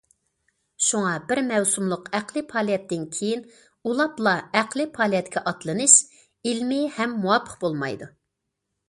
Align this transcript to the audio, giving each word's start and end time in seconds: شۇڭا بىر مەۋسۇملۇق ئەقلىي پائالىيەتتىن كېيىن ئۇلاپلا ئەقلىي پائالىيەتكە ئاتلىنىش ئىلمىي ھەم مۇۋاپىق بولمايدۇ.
شۇڭا 0.83 1.09
بىر 1.31 1.39
مەۋسۇملۇق 1.49 2.07
ئەقلىي 2.19 2.43
پائالىيەتتىن 2.53 3.03
كېيىن 3.17 3.43
ئۇلاپلا 3.91 4.33
ئەقلىي 4.61 4.89
پائالىيەتكە 4.97 5.45
ئاتلىنىش 5.53 5.99
ئىلمىي 6.53 6.89
ھەم 6.97 7.15
مۇۋاپىق 7.27 7.61
بولمايدۇ. 7.67 8.11